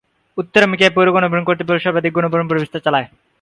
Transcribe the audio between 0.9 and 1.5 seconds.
"পৌর গণপরিবহন